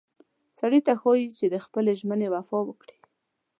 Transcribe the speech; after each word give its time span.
سړي 0.59 0.79
ته 0.87 0.93
ښایي 1.01 1.27
چې 1.39 1.45
د 1.53 1.55
خپلې 1.65 1.91
ژمنې 1.99 2.27
وفا 2.35 2.59
وکړي. 2.65 2.97